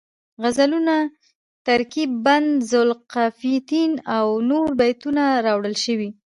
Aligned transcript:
غزلونه، 0.41 0.95
ترکیب 1.67 2.11
بند 2.25 2.49
ذوالقافیتین 2.71 3.91
او 4.17 4.27
نور 4.49 4.67
بیتونه 4.79 5.23
راوړل 5.45 5.75
شوي 5.85 6.09